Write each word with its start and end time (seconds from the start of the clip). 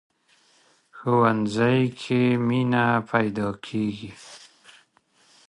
ښوونځی 0.97 1.79
کې 1.99 2.21
مینه 2.47 2.85
پيداکېږي 3.09 4.11